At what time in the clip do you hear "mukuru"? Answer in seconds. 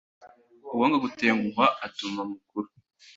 2.31-2.67